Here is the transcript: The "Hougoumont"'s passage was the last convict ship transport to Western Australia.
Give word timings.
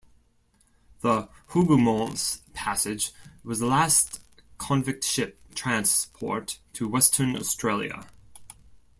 The 1.01 1.29
"Hougoumont"'s 1.49 2.41
passage 2.55 3.11
was 3.43 3.59
the 3.59 3.67
last 3.67 4.19
convict 4.57 5.03
ship 5.03 5.39
transport 5.53 6.57
to 6.73 6.87
Western 6.87 7.35
Australia. 7.35 8.07